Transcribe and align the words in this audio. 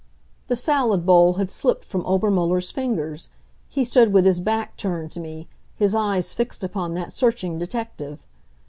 The 0.47 0.55
salad 0.55 1.05
bowl 1.05 1.33
had 1.35 1.51
slipped 1.51 1.85
from 1.85 2.03
Obermuller's 2.07 2.71
fingers. 2.71 3.29
He 3.69 3.85
stood 3.85 4.11
with 4.11 4.25
his 4.25 4.39
back 4.39 4.75
turned 4.75 5.11
to 5.11 5.19
me, 5.19 5.47
his 5.75 5.93
eyes 5.93 6.33
fixed 6.33 6.63
upon 6.63 6.95
that 6.95 7.11
searching 7.11 7.59
detective. 7.59 8.25